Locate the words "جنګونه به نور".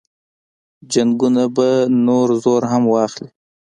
0.93-2.27